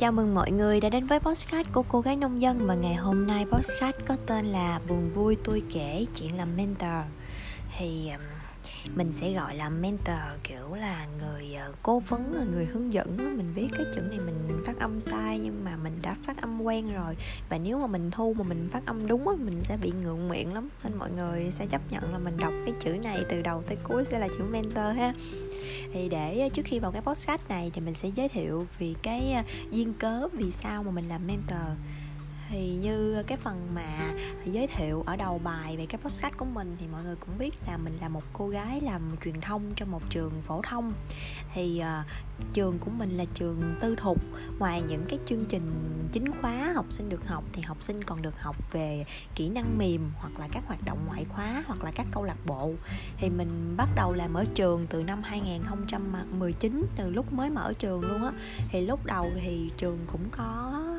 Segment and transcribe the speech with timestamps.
[0.00, 2.94] Chào mừng mọi người đã đến với podcast của cô gái nông dân và ngày
[2.94, 7.04] hôm nay podcast có tên là Buồn vui tôi kể, chuyện làm mentor.
[7.78, 8.39] Thì um,
[8.94, 13.16] mình sẽ gọi là mentor, kiểu là người ờ, cố vấn, là người hướng dẫn.
[13.16, 16.62] Mình biết cái chữ này mình phát âm sai nhưng mà mình đã phát âm
[16.62, 17.16] quen rồi.
[17.48, 20.28] Và nếu mà mình thu mà mình phát âm đúng á, mình sẽ bị ngượng
[20.28, 20.68] miệng lắm.
[20.84, 23.76] Nên mọi người sẽ chấp nhận là mình đọc cái chữ này từ đầu tới
[23.82, 25.12] cuối sẽ là chữ mentor ha.
[25.92, 28.94] Thì để ờ, trước khi vào cái podcast này thì mình sẽ giới thiệu vì
[29.02, 31.76] cái ờ, duyên cớ vì sao mà mình làm mentor
[32.50, 34.12] thì như cái phần mà
[34.44, 37.54] giới thiệu ở đầu bài về cái podcast của mình thì mọi người cũng biết
[37.66, 40.92] là mình là một cô gái làm truyền thông trong một trường phổ thông.
[41.54, 42.06] Thì uh,
[42.52, 44.18] trường của mình là trường tư thục.
[44.58, 45.72] Ngoài những cái chương trình
[46.12, 49.04] chính khóa học sinh được học thì học sinh còn được học về
[49.34, 52.46] kỹ năng mềm hoặc là các hoạt động ngoại khóa hoặc là các câu lạc
[52.46, 52.72] bộ.
[53.16, 58.00] Thì mình bắt đầu làm ở trường từ năm 2019 từ lúc mới mở trường
[58.00, 58.30] luôn á.
[58.70, 60.89] Thì lúc đầu thì trường cũng có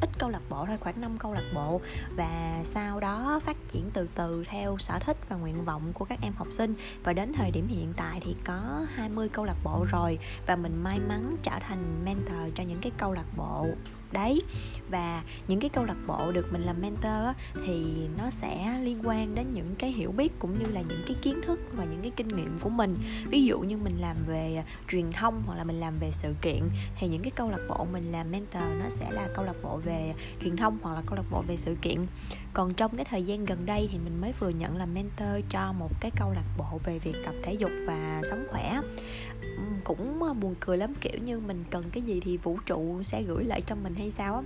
[0.00, 1.80] ít câu lạc bộ thôi, khoảng 5 câu lạc bộ.
[2.16, 6.18] Và sau đó phát triển từ từ theo sở thích và nguyện vọng của các
[6.22, 6.74] em học sinh.
[7.04, 10.18] Và đến thời điểm hiện tại thì có 20 câu lạc bộ rồi.
[10.46, 13.66] Và mình may mắn trở thành mentor cho những cái câu lạc bộ
[14.14, 14.42] đấy.
[14.90, 17.34] Và những cái câu lạc bộ được mình làm mentor á,
[17.66, 17.84] thì
[18.18, 21.40] nó sẽ liên quan đến những cái hiểu biết cũng như là những cái kiến
[21.46, 22.98] thức và những cái kinh nghiệm của mình.
[23.30, 26.34] Ví dụ như mình làm về à, truyền thông hoặc là mình làm về sự
[26.42, 26.60] kiện
[26.96, 29.76] thì những cái câu lạc bộ mình làm mentor nó sẽ là câu lạc bộ
[29.76, 32.06] về truyền thông hoặc là câu lạc bộ về sự kiện.
[32.54, 35.72] Còn trong cái thời gian gần đây thì mình mới vừa nhận làm mentor cho
[35.72, 38.80] một cái câu lạc bộ về việc tập thể dục và sống khỏe
[39.84, 43.44] cũng buồn cười lắm, kiểu như mình cần cái gì thì vũ trụ sẽ gửi
[43.44, 44.42] lại cho mình hay sao á.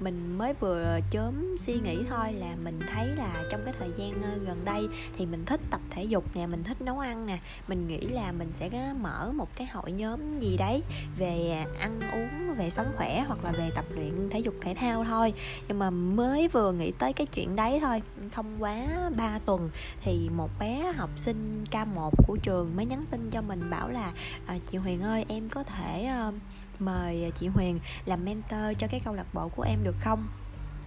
[0.00, 4.22] Mình mới vừa chớm suy nghĩ thôi là mình thấy là trong cái thời gian
[4.46, 7.38] gần đây thì mình thích tập thể dục nè, mình thích nấu ăn nè.
[7.68, 10.82] Mình nghĩ là mình sẽ mở một cái hội nhóm gì đấy
[11.18, 15.04] về ăn uống, về sống khỏe hoặc là về tập luyện thể dục thể thao
[15.04, 15.32] thôi.
[15.68, 18.02] Nhưng mà mới vừa nghĩ tới cái chuyện đấy thôi
[18.34, 18.86] không quá
[19.16, 19.70] 3 tuần
[20.02, 24.12] thì một bé học sinh K1 của trường mới nhắn tin cho mình bảo là
[24.46, 26.34] à, chị Huyền ơi em có thể uh,
[26.78, 30.28] mời ờ, chị Huyền làm mentor cho cái câu lạc bộ của em được không?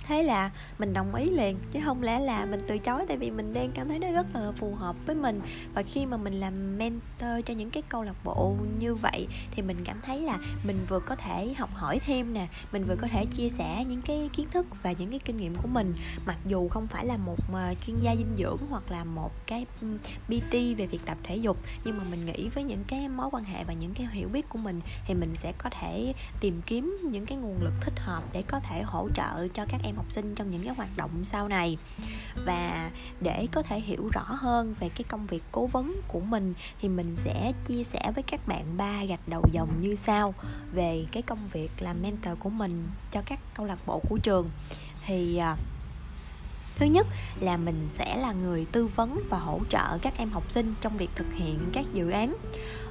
[0.07, 3.05] Thế là mình đồng ý liền, chứ không lẽ là mình từ chối?
[3.07, 5.41] Tại vì mình đang cảm thấy nó rất là phù hợp với mình.
[5.73, 9.61] Và khi mà mình làm mentor cho những cái câu lạc bộ như vậy, thì
[9.61, 13.07] mình cảm thấy là mình vừa có thể học hỏi thêm nè, mình vừa có
[13.11, 15.93] thể chia sẻ những cái kiến thức và những cái kinh nghiệm của mình.
[16.25, 19.65] Mặc dù không phải là một ờ, chuyên gia dinh dưỡng hoặc là một cái
[20.27, 23.43] PT về việc tập thể dục, nhưng mà mình nghĩ với những cái mối quan
[23.43, 26.97] hệ và những cái hiểu biết của mình, thì mình sẽ có thể tìm kiếm
[27.03, 29.97] những cái nguồn lực thích hợp để có thể hỗ trợ cho các em em
[29.97, 31.77] học sinh trong những cái hoạt động sau này.
[32.45, 32.91] Và
[33.21, 36.89] để có thể hiểu rõ hơn về cái công việc cố vấn của mình thì
[36.89, 40.33] mình sẽ chia sẻ với các bạn ba gạch đầu dòng như sau
[40.73, 44.49] về cái công việc làm mentor của mình cho các câu lạc bộ của trường.
[45.05, 45.55] Thì à,
[46.75, 47.07] thứ nhất
[47.39, 50.97] là mình sẽ là người tư vấn và hỗ trợ các em học sinh trong
[50.97, 52.35] việc thực hiện các dự án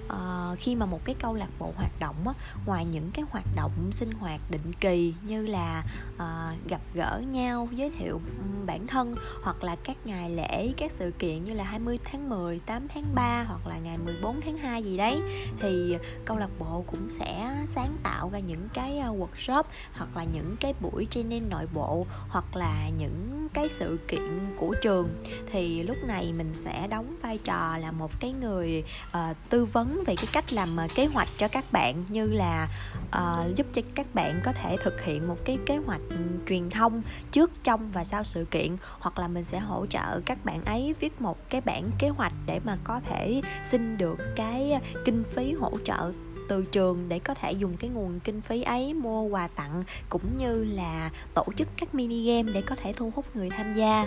[0.07, 2.35] uh, khi mà một cái câu lạc bộ hoạt động á,
[2.67, 5.83] ngoài những cái hoạt động sinh hoạt định kỳ như là
[6.15, 8.21] uh, gặp gỡ nhau giới thiệu
[8.67, 12.61] bản thân hoặc là các ngày lễ các sự kiện như là 20 tháng 10,
[12.67, 15.21] 8 tháng 3 hoặc là ngày 14 tháng 2 gì đấy
[15.61, 20.25] thì câu lạc bộ cũng sẽ sáng tạo ra những cái ờ, workshop hoặc là
[20.25, 25.09] những cái buổi training nội bộ hoặc là những cái sự kiện của trường
[25.51, 30.05] thì lúc này mình sẽ đóng vai trò là một cái người uh, tư vấn
[30.07, 32.69] về cái cách làm uh, kế hoạch cho các bạn như là
[33.09, 36.01] uh, giúp cho các bạn có thể thực hiện một cái kế hoạch
[36.49, 38.77] truyền thông trước trong và sau sự kiện.
[38.99, 42.33] Hoặc là mình sẽ hỗ trợ các bạn ấy viết một cái bản kế hoạch
[42.47, 46.13] để mà có thể xin được cái kinh phí hỗ trợ
[46.49, 50.39] từ trường để có thể dùng cái nguồn kinh phí ấy mua quà tặng cũng
[50.39, 54.07] như là tổ chức các mini game để có thể thu hút người tham gia.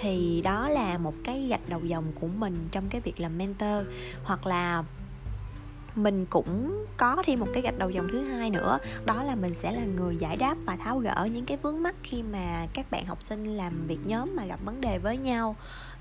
[0.00, 3.86] Thì đó là một cái gạch đầu dòng của mình trong cái việc làm mentor.
[4.24, 4.84] Hoặc là
[5.94, 9.54] mình cũng có thêm một cái gạch đầu dòng thứ hai nữa, đó là mình
[9.54, 12.90] sẽ là người giải đáp và tháo gỡ những cái vướng mắc khi mà các
[12.90, 15.56] bạn học sinh làm việc nhóm mà gặp vấn đề với nhau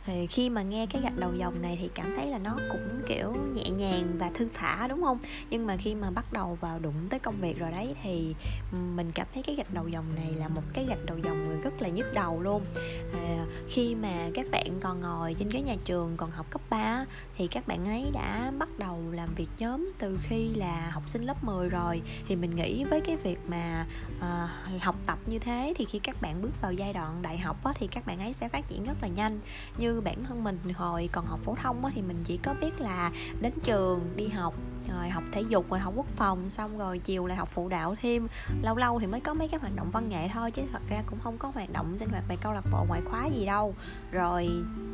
[0.05, 3.01] thì khi mà nghe cái gạch đầu dòng này thì cảm thấy là nó cũng
[3.07, 5.17] kiểu nhẹ nhàng và thư thả đúng không?
[5.49, 8.35] Nhưng mà khi mà bắt đầu vào đụng tới công việc rồi đấy thì
[8.71, 11.61] ừ, mình cảm thấy cái gạch đầu dòng này là một cái gạch đầu dòng
[11.61, 12.65] rất là nhức đầu luôn.
[13.13, 17.05] À, khi mà các bạn còn ngồi trên ghế nhà trường còn học cấp 3
[17.37, 21.23] thì các bạn ấy đã bắt đầu làm việc nhóm từ khi là học sinh
[21.23, 22.01] lớp 10 rồi.
[22.27, 23.85] Thì mình nghĩ với cái việc mà
[24.21, 24.47] à,
[24.81, 27.73] học tập như thế thì khi các bạn bước vào giai đoạn đại học á,
[27.79, 29.39] thì các bạn ấy sẽ phát triển rất là nhanh.
[29.77, 32.81] Như bản thân mình hồi còn học phổ thông á, thì mình chỉ có biết
[32.81, 33.11] là
[33.41, 34.53] đến trường đi học
[34.89, 37.95] rồi học thể dục rồi học quốc phòng xong rồi chiều lại học phụ đạo
[38.01, 38.27] thêm.
[38.61, 41.03] Lâu lâu thì mới có mấy cái hoạt động văn nghệ thôi chứ thật ra
[41.05, 43.75] cũng không có hoạt động sinh hoạt về câu lạc bộ ngoại khóa gì đâu.
[44.11, 44.49] Rồi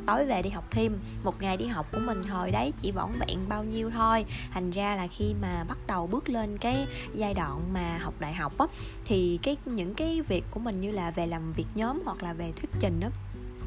[0.07, 3.09] tối về đi học thêm một ngày đi học của mình hồi đấy chỉ vỏn
[3.19, 4.25] vẹn bao nhiêu thôi.
[4.53, 8.33] Thành ra là khi mà bắt đầu bước lên cái giai đoạn mà học đại
[8.33, 8.65] học á
[9.05, 12.33] thì cái những cái việc của mình như là về làm việc nhóm hoặc là
[12.33, 13.09] về thuyết trình á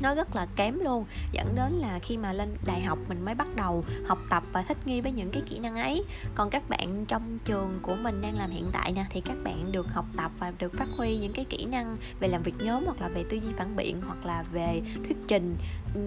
[0.00, 3.34] nó rất là kém luôn, dẫn đến là khi mà lên đại học mình mới
[3.34, 6.04] bắt đầu học tập và thích nghi với những cái kỹ năng ấy.
[6.34, 9.72] Còn các bạn trong trường của mình đang làm hiện tại nè, thì các bạn
[9.72, 12.84] được học tập và được phát huy những cái kỹ năng về làm việc nhóm
[12.84, 15.56] hoặc là về tư duy phản biện hoặc là về thuyết trình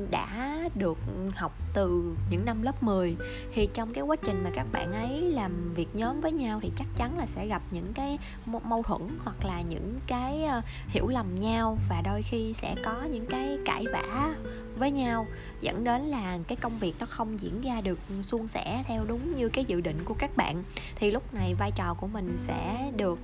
[0.10, 0.98] đã được
[1.36, 3.16] học từ những năm lớp 10
[3.54, 6.72] thì trong cái quá trình mà các bạn ấy làm việc nhóm với nhau thì
[6.76, 11.08] chắc chắn là sẽ gặp những cái mâu thuẫn hoặc là những cái ờ, hiểu
[11.08, 14.36] lầm nhau và đôi khi sẽ có những cái cãi vã
[14.78, 15.28] với nhau
[15.62, 19.36] dẫn đến là cái công việc nó không diễn ra được suôn sẻ theo đúng
[19.36, 20.64] như cái dự định của các bạn.
[20.96, 23.20] Thì lúc này vai trò của mình sẽ được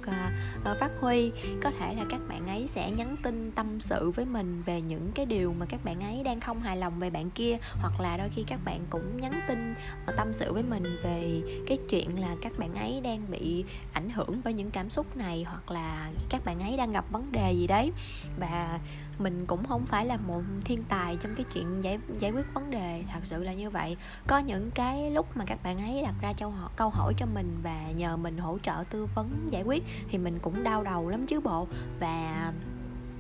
[0.72, 1.32] uh, phát huy.
[1.64, 5.12] Có thể là các bạn ấy sẽ nhắn tin tâm sự với mình về những
[5.16, 8.18] cái điều mà các bạn ấy đang không hài lòng về bạn kia hoặc là
[8.18, 9.74] đôi khi các bạn cũng nhắn tin
[10.06, 14.10] ờ, tâm sự với mình về cái chuyện là các bạn ấy đang bị ảnh
[14.10, 17.52] hưởng bởi những cảm xúc này hoặc là các bạn ấy đang gặp vấn đề
[17.52, 17.92] gì đấy.
[18.40, 18.80] Và
[19.20, 21.82] mình cũng không phải là một thiên tài trong cái chuyện
[22.20, 23.98] giải giải quyết vấn đề thật sự là như vậy.
[24.28, 27.26] Có những cái lúc mà các bạn ấy đặt ra câu hỏi, câu hỏi cho
[27.34, 31.10] mình và nhờ mình hỗ trợ tư vấn giải quyết thì mình cũng đau đầu
[31.10, 31.68] lắm chứ bộ.
[32.00, 32.52] Và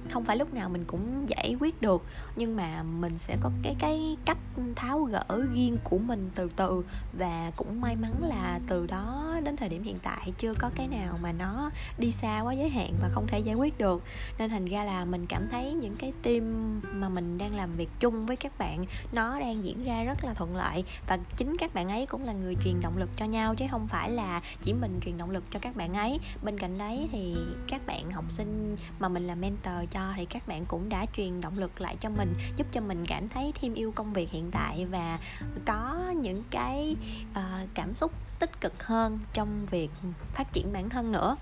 [0.09, 2.03] không phải lúc nào mình cũng giải quyết được
[2.35, 4.37] nhưng mà mình sẽ có cái cái cách
[4.75, 6.85] tháo gỡ riêng của mình từ từ.
[7.13, 10.87] Và cũng may mắn là từ đó đến thời điểm hiện tại chưa có cái
[10.87, 14.03] nào mà nó đi xa quá giới hạn và không thể giải quyết được.
[14.37, 17.89] Nên thành ra là mình cảm thấy những cái team mà mình đang làm việc
[17.99, 20.83] chung với các bạn nó đang diễn ra rất là thuận lợi.
[21.07, 23.87] Và chính các bạn ấy cũng là người truyền động lực cho nhau chứ không
[23.87, 26.19] phải là chỉ mình truyền động lực cho các bạn ấy.
[26.43, 27.35] Bên cạnh đấy thì
[27.67, 31.41] các bạn học sinh mà mình là mentor cho thì các bạn cũng đã truyền
[31.41, 34.51] động lực lại cho mình giúp cho mình cảm thấy thêm yêu công việc hiện
[34.51, 35.19] tại và
[35.65, 36.95] có những cái
[37.31, 38.11] uh, cảm xúc
[38.43, 39.89] tích cực hơn trong việc
[40.33, 41.35] phát triển bản thân nữa.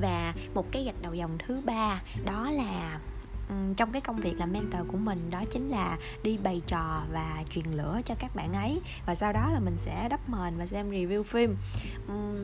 [0.00, 3.00] Và một cái gạch đầu dòng thứ ba, đó là
[3.76, 7.44] trong cái công việc làm mentor của mình đó chính là đi bày trò và
[7.50, 8.80] truyền lửa cho các bạn ấy.
[9.06, 11.56] Và sau đó là mình sẽ đắp mền và xem review phim.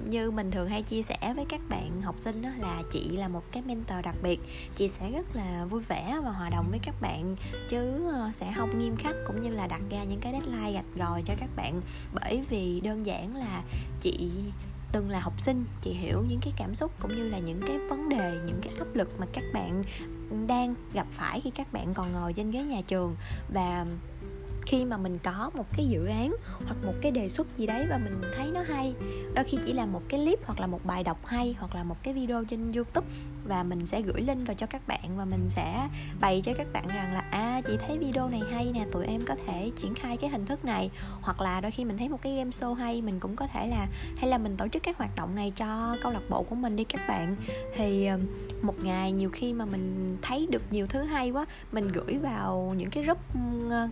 [0.08, 3.28] Như mình thường hay chia sẻ với các bạn học sinh đó là chị là
[3.28, 4.40] một cái mentor đặc biệt.
[4.76, 7.36] Chị sẽ rất là vui vẻ và hòa đồng với các bạn,
[7.68, 10.84] chứ ờ, sẽ không nghiêm khắc cũng như là đặt ra những cái deadline gạch
[10.96, 11.80] gòi cho các bạn.
[12.14, 13.62] Bởi vì đơn giản là
[14.00, 14.30] chị
[14.92, 17.78] từng là học sinh, chị hiểu những cái cảm xúc cũng như là những cái
[17.78, 19.82] vấn đề, những cái áp lực mà các bạn
[20.46, 23.16] đang gặp phải khi các bạn còn ngồi trên ghế nhà trường.
[23.54, 23.86] Và
[24.66, 26.36] khi mà mình có một cái dự án
[26.66, 28.94] hoặc một cái đề xuất gì đấy và mình thấy nó hay,
[29.34, 31.84] đôi khi chỉ là một cái clip hoặc là một bài đọc hay hoặc là
[31.84, 33.06] một cái video trên youtube
[33.44, 35.88] và mình sẽ gửi link vào cho các bạn và mình sẽ
[36.20, 39.20] bày cho các bạn rằng là à chị thấy video này hay nè, tụi em
[39.26, 40.90] có thể triển khai cái hình thức này.
[41.20, 43.66] Hoặc là đôi khi mình thấy một cái game show hay, mình cũng có thể
[43.66, 46.54] là, hay là mình tổ chức các hoạt động này cho câu lạc bộ của
[46.54, 47.36] mình đi các bạn.
[47.74, 48.18] Thì ờ,
[48.62, 52.72] một ngày nhiều khi mà mình thấy được nhiều thứ hay quá, mình gửi vào
[52.76, 53.18] những cái group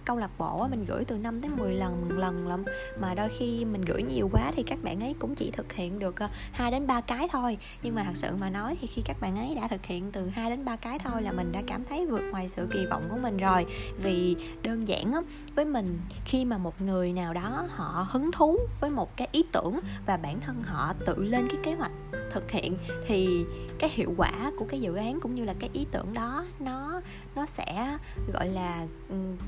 [0.05, 2.65] câu lạc bộ mình gửi từ 5 tới 10 lần lần lắm
[3.01, 5.99] mà đôi khi mình gửi nhiều quá thì các bạn ấy cũng chỉ thực hiện
[5.99, 7.59] được ờ, 2 đến 3 cái thôi.
[7.83, 10.29] Nhưng mà thật sự mà nói thì khi các bạn ấy đã thực hiện từ
[10.29, 13.09] 2 đến 3 cái thôi là mình đã cảm thấy vượt ngoài sự kỳ vọng
[13.11, 13.67] của mình rồi.
[14.03, 15.21] Vì đơn giản á
[15.55, 19.45] với mình khi mà một người nào đó họ hứng thú với một cái ý
[19.53, 21.93] tưởng và bản thân họ tự lên cái kế hoạch
[22.31, 23.45] thực hiện thì
[23.79, 27.01] cái hiệu quả của cái dự án cũng như là cái ý tưởng đó nó
[27.37, 27.99] nó sẽ
[28.33, 28.87] gọi là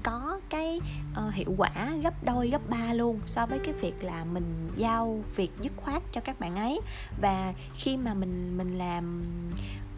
[0.03, 0.81] có cái
[1.27, 5.23] uh, hiệu quả gấp đôi gấp ba luôn so với cái việc là mình giao
[5.37, 6.81] việc dứt khoát cho các bạn ấy.
[7.21, 9.23] Và khi mà mình mình làm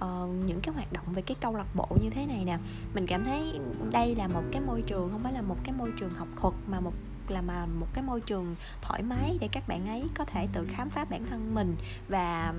[0.05, 2.59] uh, những cái hoạt động về cái câu lạc bộ như thế này nè
[2.95, 3.61] mình cảm thấy
[3.93, 6.55] đây là một cái môi trường không phải là một cái môi trường học thuật
[6.67, 6.93] mà một
[7.31, 10.67] là mà một cái môi trường thoải mái để các bạn ấy có thể tự
[10.71, 11.77] khám phá bản thân mình
[12.09, 12.55] và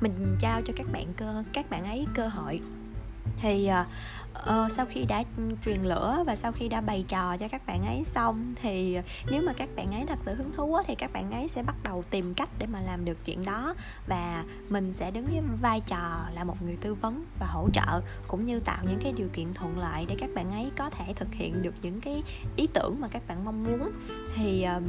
[0.00, 2.60] mình trao cho các bạn cơ, các bạn ấy cơ hội
[3.36, 3.70] thì
[4.50, 5.22] uh, sau khi đã
[5.64, 8.98] truyền lửa và sau khi đã bày trò cho các bạn ấy xong thì
[9.30, 11.74] nếu mà các bạn ấy thật sự hứng thú thì các bạn ấy sẽ bắt
[11.82, 13.74] đầu tìm cách để mà làm được chuyện đó
[14.06, 18.00] và mình sẽ đứng với vai trò là một người tư vấn và hỗ trợ
[18.28, 21.12] cũng như tạo những cái điều kiện thuận lợi để các bạn ấy có thể
[21.16, 22.22] thực hiện được những cái
[22.56, 23.90] ý tưởng mà các bạn mong muốn.
[24.34, 24.84] Thì um,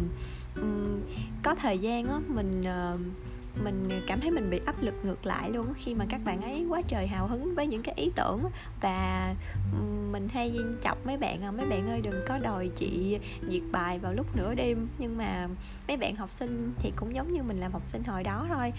[0.55, 1.01] um,
[1.43, 2.99] có thời gian đó mình uh,
[3.63, 6.65] mình cảm thấy mình bị áp lực ngược lại luôn khi mà các bạn ấy
[6.69, 8.43] quá trời hào hứng với những cái ý tưởng
[8.81, 9.33] và
[10.11, 13.19] mình hay chọc mấy bạn à mấy bạn ơi, đừng có đòi chị
[13.49, 14.87] duyệt bài vào lúc nửa đêm.
[14.97, 15.47] Nhưng mà
[15.87, 18.73] mấy bạn học sinh thì cũng giống như mình làm học sinh hồi đó thôi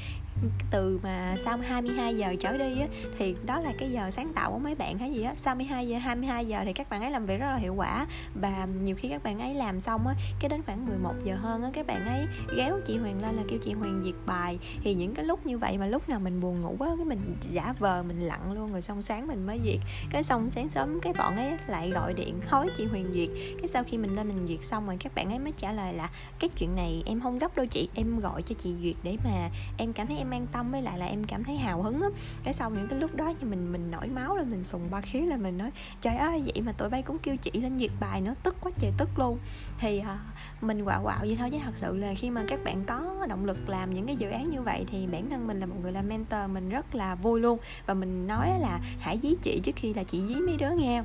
[0.71, 2.87] từ mà sau 22 giờ trở đi á,
[3.19, 5.89] thì đó là cái giờ sáng tạo của mấy bạn hay gì á sau 22
[5.89, 8.97] giờ 22 giờ thì các bạn ấy làm việc rất là hiệu quả và nhiều
[8.97, 11.87] khi các bạn ấy làm xong á cái đến khoảng 11 giờ hơn á các
[11.87, 15.25] bạn ấy ghéo chị Huyền lên là kêu chị Huyền diệt bài thì những cái
[15.25, 17.21] lúc như vậy mà lúc nào mình buồn ngủ á cái mình
[17.51, 19.81] giả vờ mình lặn luôn rồi xong sáng mình mới diệt.
[20.11, 23.29] cái xong sáng sớm cái bọn ấy lại gọi điện hối chị Huyền diệt.
[23.59, 25.95] cái sau khi mình lên mình diệt xong rồi các bạn ấy mới trả lời
[25.95, 27.89] là cái chuyện này em không gấp đâu chị.
[27.95, 30.99] Em gọi cho chị duyệt để mà em cảm thấy em an tâm với lại
[30.99, 32.09] là em cảm thấy hào hứng á.
[32.45, 35.01] Cái sau những cái lúc đó thì mình mình nổi máu lên mình sùng ba
[35.01, 37.91] khí là mình nói trời ơi vậy mà tụi bay cũng kêu chị lên duyệt
[38.01, 38.35] bài nữa.
[38.43, 39.39] Tức quá trời tức luôn.
[39.79, 40.19] Thì à,
[40.61, 43.45] mình quạo quạo vậy thôi chứ thật sự là khi mà các bạn có động
[43.45, 45.93] lực làm những cái dự án như vậy thì bản thân mình là một người
[45.93, 47.59] làm mentor mình rất là vui luôn.
[47.87, 51.03] Và mình nói là hãy dí chị trước khi là chị dí mấy đứa nghe.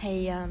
[0.00, 0.50] Thì uh,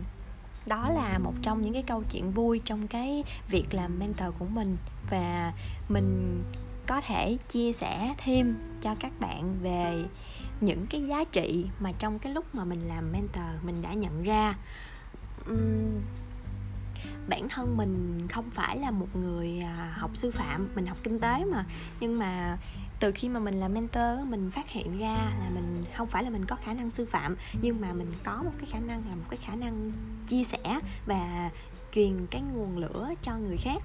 [0.67, 4.46] đó là một trong những cái câu chuyện vui trong cái việc làm mentor của
[4.46, 4.77] mình
[5.10, 5.53] và
[5.89, 6.41] mình
[6.88, 10.03] có thể chia sẻ thêm cho các bạn về
[10.62, 14.24] những cái giá trị mà trong cái lúc mà mình làm mentor mình đã nhận
[14.24, 14.55] ra.
[15.51, 16.01] Uhm,
[17.27, 21.20] bản thân mình không phải là một người à, học sư phạm mình học kinh
[21.20, 21.65] tế mà.
[22.00, 22.58] Nhưng mà
[23.03, 26.29] từ khi mà mình làm mentor mình phát hiện ra là mình không phải là
[26.29, 29.15] mình có khả năng sư phạm, nhưng mà mình có một cái khả năng, là
[29.15, 29.91] một cái khả năng
[30.27, 31.50] chia sẻ và
[31.95, 33.83] truyền cái nguồn lửa cho người khác.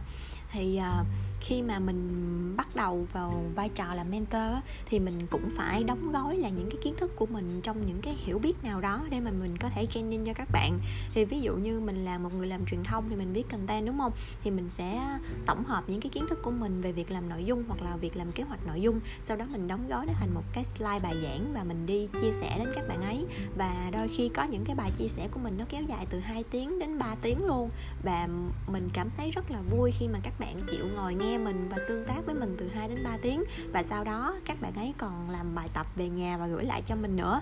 [0.52, 1.06] Thì uh,
[1.40, 4.52] khi mà mình bắt đầu vào vai trò là mentor
[4.86, 8.00] thì mình cũng phải đóng gói là những cái kiến thức của mình trong những
[8.02, 10.78] cái hiểu biết nào đó để mà mình có thể training cho các bạn.
[11.14, 13.86] Thì ví dụ như mình là một người làm truyền thông thì mình biết content
[13.86, 14.12] đúng không?
[14.42, 17.44] Thì mình sẽ tổng hợp những cái kiến thức của mình về việc làm nội
[17.44, 19.00] dung hoặc là việc làm kế hoạch nội dung.
[19.24, 22.08] Sau đó mình đóng gói nó thành một cái slide bài giảng và mình đi
[22.22, 23.24] chia sẻ đến các bạn ấy.
[23.56, 26.18] Và đôi khi có những cái bài chia sẻ của mình nó kéo dài từ
[26.18, 27.70] 2 tiếng đến 3 tiếng luôn
[28.02, 28.28] và
[28.66, 31.76] mình cảm thấy rất là vui khi mà các bạn chịu ngồi nghe mình và
[31.88, 33.44] tương tác với mình từ 2 đến 3 tiếng.
[33.72, 36.82] Và sau đó các bạn ấy còn làm bài tập về nhà và gửi lại
[36.86, 37.40] cho mình nữa.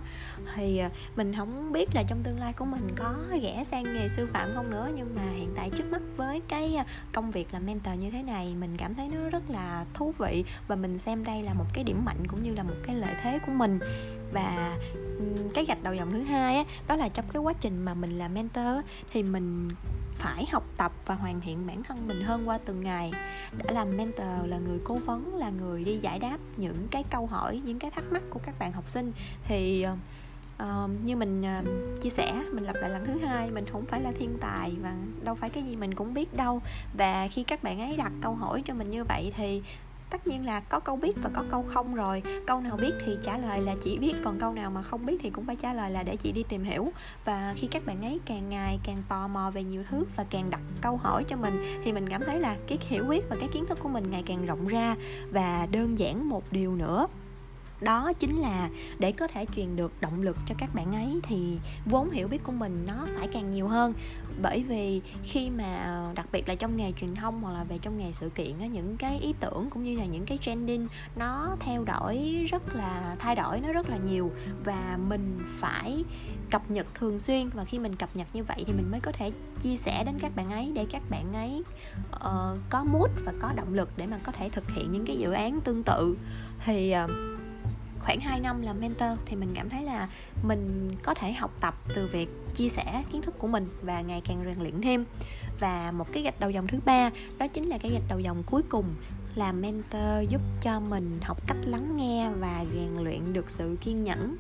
[0.55, 4.09] Thì ờ, mình không biết là trong tương lai của mình có rẽ sang nghề
[4.09, 7.49] sư phạm không nữa nhưng mà hiện tại trước mắt với cái ờ, công việc
[7.53, 10.45] làm mentor như thế này mình cảm thấy nó rất là thú vị.
[10.69, 13.15] Và mình xem đây là một cái điểm mạnh cũng như là một cái lợi
[13.23, 13.79] thế của mình.
[14.33, 14.77] Và
[15.55, 18.19] cái gạch đầu dòng thứ hai á, đó là trong cái quá trình mà mình
[18.19, 19.71] làm mentor thì mình
[20.19, 23.13] phải học tập và hoàn thiện bản thân mình hơn qua từng ngày.
[23.59, 27.27] Đã làm mentor là người cố vấn là người đi giải đáp những cái câu
[27.27, 29.13] hỏi những cái thắc mắc của các bạn học sinh.
[29.45, 29.87] Thì
[30.63, 30.69] uh,
[31.05, 34.13] như mình uh, chia sẻ mình lặp lại lần thứ hai mình không phải là
[34.19, 36.63] thiên tài và đâu phải cái gì mình cũng biết đâu.
[36.95, 39.63] Và khi các bạn ấy đặt câu hỏi cho mình như vậy thì
[40.11, 42.23] tất nhiên là có câu biết và có câu không rồi.
[42.47, 45.17] Câu nào biết thì trả lời là chỉ biết, còn câu nào mà không biết
[45.23, 46.89] thì cũng phải trả lời là để chị đi tìm hiểu.
[47.25, 50.51] Và khi các bạn ấy càng ngày càng tò mò về nhiều thứ và càng
[50.51, 53.49] đặt câu hỏi cho mình, thì mình cảm thấy là cái hiểu biết và cái
[53.53, 54.97] kiến thức của mình ngày càng rộng ra.
[55.31, 57.07] Và đơn giản một điều nữa
[57.81, 58.69] đó chính là
[58.99, 62.45] để có thể truyền được động lực cho các bạn ấy thì vốn hiểu biết
[62.45, 63.93] của mình nó phải càng nhiều hơn.
[64.43, 67.79] Bởi vì khi mà ờ, đặc biệt là trong nghề truyền thông hoặc là về
[67.79, 70.89] trong nghề sự kiện á những cái ý tưởng cũng như là những cái trending
[71.17, 74.31] nó theo đổi rất là thay đổi nó rất là nhiều
[74.65, 76.05] và mình phải
[76.51, 77.49] cập nhật thường xuyên.
[77.49, 80.15] Và khi mình cập nhật như vậy thì mình mới có thể chia sẻ đến
[80.19, 81.63] các bạn ấy để các bạn ấy
[82.17, 85.17] uh, có mood và có động lực để mà có thể thực hiện những cái
[85.17, 86.17] dự án tương tự.
[86.65, 87.11] Thì uh,
[88.07, 90.09] khoảng 2 năm làm mentor thì mình cảm thấy là
[90.43, 94.23] mình có thể học tập từ việc chia sẻ kiến thức của mình và ngày
[94.25, 95.05] càng rèn luyện thêm.
[95.61, 98.43] Và một cái gạch đầu dòng thứ ba, đó chính là cái gạch đầu dòng
[98.47, 98.95] cuối cùng,
[99.35, 104.05] là mentor giúp cho mình học cách lắng nghe và rèn luyện được sự kiên
[104.05, 104.37] nhẫn.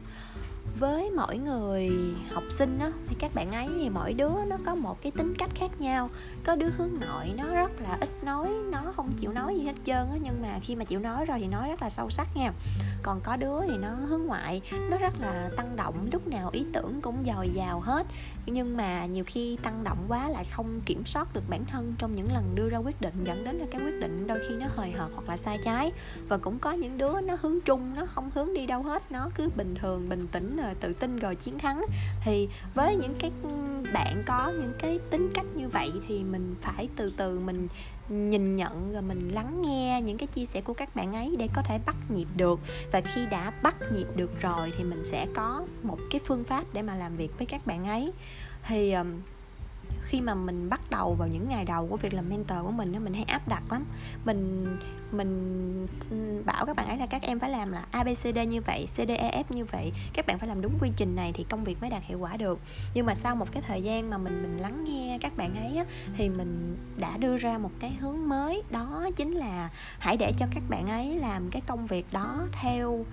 [0.80, 1.90] Với mỗi người
[2.32, 5.34] học sinh á, thì các bạn ấy thì mỗi đứa nó có một cái tính
[5.38, 6.10] cách khác nhau
[6.46, 9.74] có đứa hướng nội, nó rất là ít nói, nó không chịu nói gì hết
[9.84, 12.28] trơn á, nhưng mà khi mà chịu nói rồi thì nói rất là sâu sắc
[12.36, 12.52] nha.
[13.02, 16.66] Còn có đứa thì nó hướng ngoại, nó rất là tăng động, lúc nào ý
[16.72, 18.06] tưởng cũng dồi dào hết.
[18.46, 22.14] Nhưng mà nhiều khi tăng động quá lại không kiểm soát được bản thân trong
[22.14, 24.66] những lần đưa ra quyết định, dẫn đến là cái quyết định đôi khi nó
[24.76, 25.92] hời hợt hoặc là sai trái.
[26.28, 29.30] Và cũng có những đứa nó hướng trung nó không hướng đi đâu hết, nó
[29.34, 31.82] cứ bình thường, bình tĩnh rồi tự tin rồi chiến thắng.
[32.24, 33.30] Thì với những cái
[33.92, 37.68] bạn có những cái tính cách như vậy thì mình mình phải từ từ mình
[38.08, 41.48] nhìn nhận rồi mình lắng nghe những cái chia sẻ của các bạn ấy để
[41.54, 42.60] có thể bắt nhịp được.
[42.92, 46.64] Và khi đã bắt nhịp được rồi thì mình sẽ có một cái phương pháp
[46.72, 48.12] để mà làm việc với các bạn ấy.
[48.66, 48.94] Thì
[50.02, 53.04] khi mà mình bắt đầu vào những ngày đầu của việc làm mentor của mình
[53.04, 53.84] mình hay áp đặt lắm.
[54.24, 54.66] Mình
[55.12, 55.86] mình
[56.44, 59.64] bảo các bạn ấy là các em phải làm là abcd như vậy cdef như
[59.64, 59.92] vậy.
[60.12, 62.36] Các bạn phải làm đúng quy trình này thì công việc mới đạt hiệu quả
[62.36, 62.58] được.
[62.94, 65.76] Nhưng mà sau một cái thời gian mà mình mình lắng nghe các bạn ấy
[65.76, 65.84] á,
[66.16, 68.62] thì mình đã đưa ra một cái hướng mới.
[68.70, 73.04] Đó chính là hãy để cho các bạn ấy làm cái công việc đó theo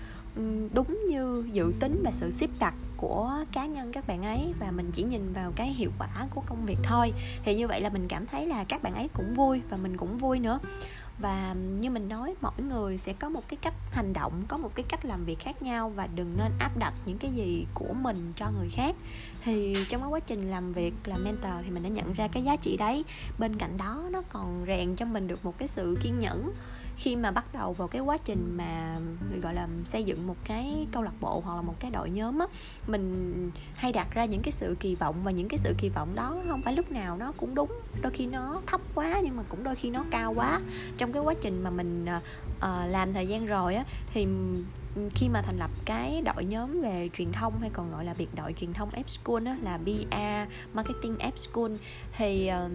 [0.73, 2.73] đúng như dự tính và sự xếp đặt
[3.07, 6.41] của cá nhân các bạn ấy và mình chỉ nhìn vào cái hiệu quả của
[6.45, 7.13] công việc thôi.
[7.43, 9.97] Thì như vậy là mình cảm thấy là các bạn ấy cũng vui và mình
[9.97, 10.59] cũng vui nữa.
[11.19, 14.71] Và như mình nói, mỗi người sẽ có một cái cách hành động, có một
[14.75, 17.93] cái cách làm việc khác nhau và đừng nên áp đặt những cái gì của
[17.93, 18.95] mình cho người khác.
[19.43, 22.43] Thì trong cái quá trình làm việc, làm mentor thì mình đã nhận ra cái
[22.43, 23.03] giá trị đấy.
[23.39, 26.51] Bên cạnh đó, nó còn rèn cho mình được một cái sự kiên nhẫn
[26.97, 28.99] khi mà bắt đầu vào cái quá trình mà
[29.41, 32.39] gọi là xây dựng một cái câu lạc bộ hoặc là một cái đội nhóm
[32.39, 32.47] á
[32.87, 36.15] mình hay đặt ra những cái sự kỳ vọng và những cái sự kỳ vọng
[36.15, 37.79] đó không phải lúc nào nó cũng đúng.
[38.01, 40.61] Đôi khi nó thấp quá nhưng mà cũng đôi khi nó cao quá.
[40.97, 42.05] Trong cái quá trình mà mình
[42.57, 43.83] uh, làm thời gian rồi á
[44.13, 44.27] thì
[45.15, 48.35] khi mà thành lập cái đội nhóm về truyền thông hay còn gọi là biệt
[48.35, 49.79] đội truyền thông F School đó là
[50.11, 51.71] ba Marketing F School
[52.17, 52.71] thì uh,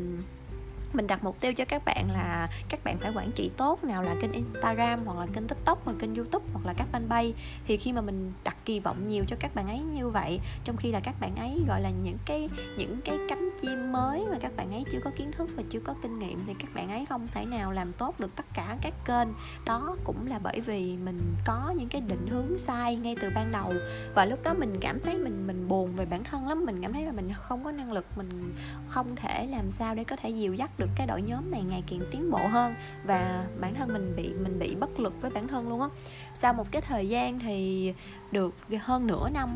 [0.92, 4.02] mình đặt mục tiêu cho các bạn là các bạn phải quản trị tốt, nào
[4.02, 7.32] là kênh Instagram, hoặc là kênh TikTok, hoặc kênh YouTube, hoặc là các fanpage.
[7.66, 10.76] Thì khi mà mình đặt kỳ vọng nhiều cho các bạn ấy như vậy, trong
[10.76, 14.36] khi là các bạn ấy gọi là những cái những cái cánh chim mới mà
[14.40, 16.90] các bạn ấy chưa có kiến thức và chưa có kinh nghiệm, thì các bạn
[16.90, 19.28] ấy không thể nào làm tốt được tất cả các kênh.
[19.64, 23.52] Đó cũng là bởi vì mình có những cái định hướng sai ngay từ ban
[23.52, 23.72] đầu.
[24.14, 26.64] Và lúc đó mình cảm thấy mình mình buồn về bản thân lắm.
[26.66, 28.54] Mình cảm thấy là mình không có năng lực, mình
[28.86, 31.82] không thể làm sao để có thể dìu dắt được cái đội nhóm này ngày
[31.90, 35.48] càng tiến bộ hơn và bản thân mình bị mình bị bất lực với bản
[35.48, 35.88] thân luôn á.
[36.34, 37.92] Sau một cái thời gian thì
[38.32, 39.48] được hơn nửa năm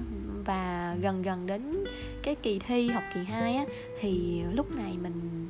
[0.46, 1.84] và gần gần đến
[2.22, 3.64] cái kỳ thi học kỳ 2 á,
[4.00, 5.48] thì lúc này mình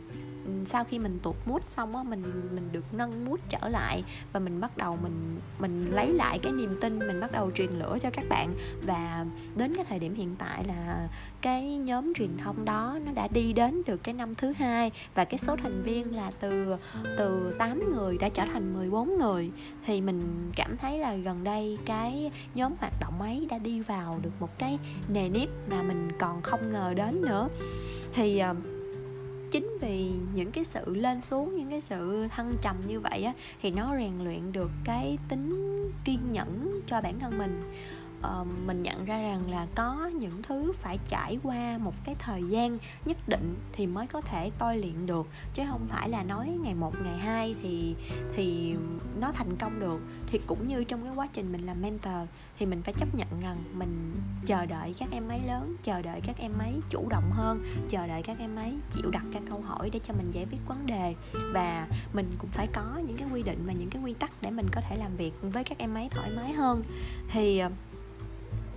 [0.66, 2.22] sau khi mình tụt mút xong á mình
[2.54, 6.52] mình được nâng mút trở lại và mình bắt đầu mình mình lấy lại cái
[6.52, 8.54] niềm tin mình bắt đầu truyền lửa cho các bạn.
[8.82, 11.08] Và đến cái thời điểm hiện tại là
[11.40, 15.24] cái nhóm truyền thông đó nó đã đi đến được cái năm thứ hai và
[15.24, 16.76] cái số thành viên là từ
[17.18, 19.50] từ 8 người đã trở thành 14 người.
[19.86, 24.18] Thì mình cảm thấy là gần đây cái nhóm hoạt động ấy đã đi vào
[24.22, 24.78] được một cái
[25.08, 27.48] nề nếp mà mình còn không ngờ đến nữa.
[28.14, 28.56] Thì uh,
[29.52, 33.32] chính vì những cái sự lên xuống, những cái sự thăng trầm như vậy á,
[33.62, 35.68] thì nó rèn luyện được cái tính
[36.04, 37.62] kiên nhẫn cho bản thân mình
[38.26, 42.42] uh, mình nhận ra rằng là có những thứ phải trải qua một cái thời
[42.44, 45.26] gian nhất định thì mới có thể tôi luyện được.
[45.54, 47.94] Chứ không phải là nói ngày một ngày hai thì
[48.34, 48.74] thì
[49.20, 50.00] nó thành công được.
[50.26, 53.40] Thì cũng như trong cái quá trình mình làm mentor thì mình phải chấp nhận
[53.40, 54.14] rằng mình
[54.46, 58.06] chờ đợi các em ấy lớn chờ đợi các em ấy chủ động hơn chờ
[58.06, 60.86] đợi các em ấy chịu đặt các câu hỏi để cho mình giải quyết vấn
[60.86, 61.14] đề.
[61.52, 64.50] Và mình cũng phải có những cái quy định và những cái quy tắc để
[64.50, 66.82] mình có thể làm việc với các em ấy thoải mái hơn.
[67.28, 67.70] Thì ờ,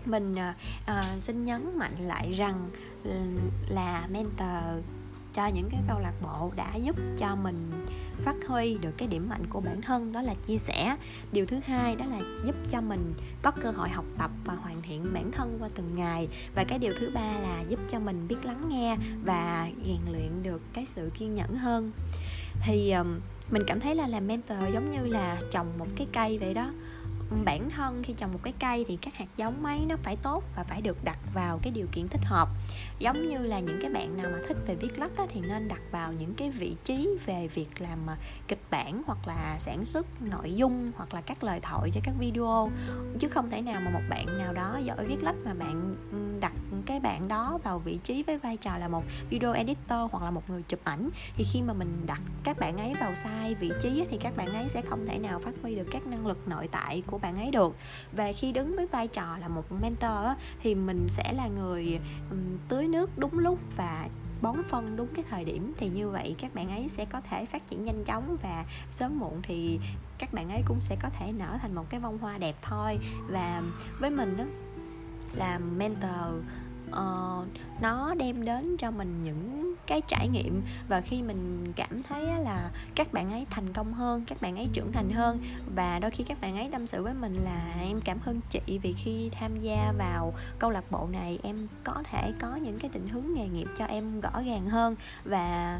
[0.08, 2.70] mình uh, xin nhấn mạnh lại rằng
[3.70, 4.84] là mentor
[5.34, 7.72] cho những cái câu lạc bộ đã giúp cho mình
[8.24, 10.96] phát huy được cái điểm mạnh của bản thân đó là chia sẻ.
[11.32, 14.82] Điều thứ hai đó là giúp cho mình có cơ hội học tập và hoàn
[14.82, 16.28] thiện bản thân qua từng ngày.
[16.56, 20.44] Và cái điều thứ ba là giúp cho mình biết lắng nghe và rèn luyện
[20.44, 21.91] được cái sự kiên nhẫn hơn.
[22.62, 23.20] Thì um,
[23.52, 26.72] mình cảm thấy là làm mentor giống như là trồng một cái cây vậy đó
[27.45, 30.43] bản thân khi trồng một cái cây thì các hạt giống ấy nó phải tốt
[30.55, 32.49] và phải được đặt vào cái điều kiện thích hợp.
[32.99, 35.81] Giống như là những cái bạn nào mà thích về viết lách thì nên đặt
[35.91, 40.21] vào những cái vị trí về việc làm à, kịch bản hoặc là sản xuất
[40.21, 42.71] nội dung hoặc là các lời thoại cho các video.
[43.19, 45.95] Chứ không thể nào mà một bạn nào đó giỏi viết lách mà bạn
[46.39, 46.53] đặt
[46.85, 50.31] cái bạn đó vào vị trí với vai trò là một video editor hoặc là
[50.31, 51.09] một người chụp ảnh.
[51.35, 54.53] Thì khi mà mình đặt các bạn ấy vào sai vị trí thì các bạn
[54.53, 57.19] ấy sẽ không thể nào phát huy được các năng lực nội tại của của
[57.19, 57.75] bạn ấy được.
[58.12, 61.99] Và khi đứng với vai trò là một mentor thì mình sẽ là người
[62.69, 64.08] tưới nước đúng lúc và
[64.41, 65.73] bón phân đúng cái thời điểm.
[65.78, 69.19] Thì như vậy các bạn ấy sẽ có thể phát triển nhanh chóng và sớm
[69.19, 69.80] muộn thì
[70.17, 72.99] các bạn ấy cũng sẽ có thể nở thành một cái bông hoa đẹp thôi.
[73.30, 73.62] Và
[73.99, 74.43] với mình đó
[75.34, 76.43] là mentor
[76.89, 77.47] uh,
[77.82, 82.71] nó đem đến cho mình những cái trải nghiệm và khi mình cảm thấy là
[82.95, 85.39] các bạn ấy thành công hơn các bạn ấy trưởng thành hơn
[85.76, 88.80] và đôi khi các bạn ấy tâm sự với mình là em cảm ơn chị
[88.82, 92.91] vì khi tham gia vào câu lạc bộ này em có thể có những cái
[92.93, 95.80] định hướng nghề nghiệp cho em rõ ràng hơn và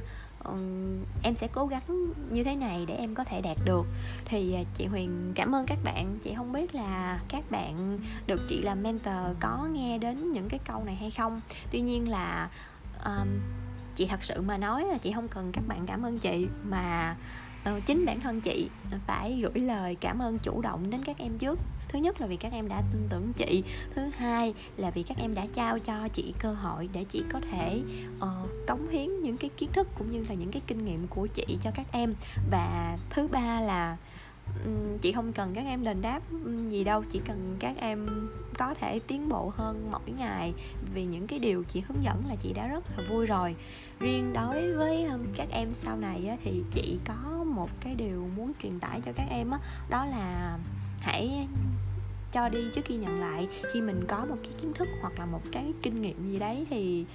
[1.24, 3.86] em sẽ cố gắng như thế này để em có thể đạt được.
[4.26, 6.18] Thì à, chị huyền cảm ơn các bạn.
[6.24, 10.60] Chị không biết là các bạn được chị làm mentor có nghe đến những cái
[10.68, 11.41] câu này hay không.
[11.72, 12.50] Tuy nhiên là
[13.06, 13.28] um,
[13.95, 17.15] chị thật sự mà nói là chị không cần các bạn cảm ơn chị mà
[17.69, 18.69] uh, chính bản thân chị
[19.08, 21.60] phải gửi lời cảm ơn chủ động đến các em trước.
[21.89, 23.63] Thứ nhất là vì các em đã tin tưởng chị
[23.95, 27.39] thứ hai là vì các em đã trao cho chị cơ hội để chị có
[27.51, 27.81] thể
[28.17, 31.27] uh, cống hiến những cái kiến thức cũng như là những cái kinh nghiệm của
[31.27, 32.13] chị cho các em.
[32.51, 33.97] Và thứ ba là
[34.65, 36.21] Ừ, chị không cần các em đền đáp
[36.69, 40.53] gì đâu, chỉ cần các em có thể tiến bộ hơn mỗi ngày.
[40.93, 43.55] Vì những cái điều chị hướng dẫn là chị đã rất là vui rồi.
[43.99, 48.51] Riêng đối với um, các em sau này thì chị có một cái điều muốn
[48.63, 49.51] truyền tải cho các em
[49.89, 50.58] đó là
[50.99, 51.47] hãy
[52.31, 53.47] cho đi trước khi nhận lại.
[53.73, 56.65] Khi mình có một cái kiến thức hoặc là một cái kinh nghiệm gì đấy
[56.69, 57.05] thì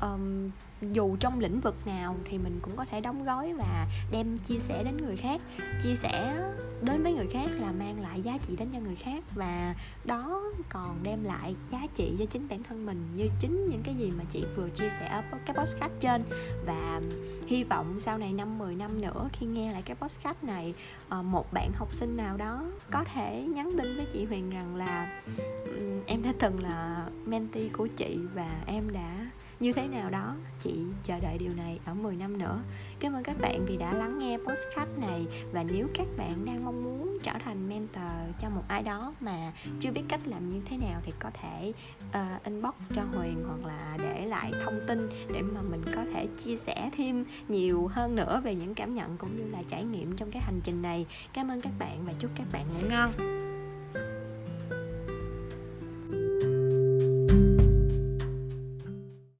[0.00, 0.50] um,
[0.92, 4.58] dù trong lĩnh vực nào thì mình cũng có thể đóng gói và đem chia
[4.58, 5.40] sẻ đến người khác.
[5.82, 6.34] Chia sẻ
[6.82, 10.42] đến với người khác là mang lại giá trị đến cho người khác và đó
[10.68, 14.10] còn đem lại giá trị cho chính bản thân mình như chính những cái gì
[14.18, 16.22] mà chị vừa chia sẻ ở cái podcast trên.
[16.66, 17.00] Và
[17.46, 20.74] hy vọng sau này năm 10 năm nữa khi nghe lại cái podcast này
[21.08, 24.76] ờ, một bạn học sinh nào đó có thể nhắn tin với chị Huyền rằng
[24.76, 25.22] là
[26.06, 29.29] em đã từng là mentee của chị và em đã
[29.60, 30.72] như thế nào đó chị
[31.04, 32.60] chờ đợi điều này ở 10 năm nữa.
[33.00, 35.26] Cảm ơn các bạn vì đã lắng nghe podcast này.
[35.52, 39.52] Và nếu các bạn đang mong muốn trở thành mentor cho một ai đó mà
[39.80, 41.72] chưa biết cách làm như thế nào thì có thể
[42.08, 46.26] uh, inbox cho Huyền hoặc là để lại thông tin để mà mình có thể
[46.44, 50.16] chia sẻ thêm nhiều hơn nữa về những cảm nhận cũng như là trải nghiệm
[50.16, 51.06] trong cái hành trình này.
[51.32, 53.49] Cảm ơn các bạn và chúc các bạn ngủ ngon.